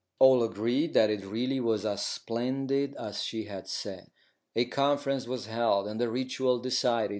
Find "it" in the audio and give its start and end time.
1.11-1.23